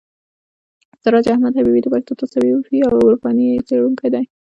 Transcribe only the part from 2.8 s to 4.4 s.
او عرفاني ادبیاتو څېړونکی دی.